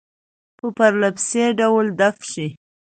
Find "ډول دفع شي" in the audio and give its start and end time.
1.59-2.47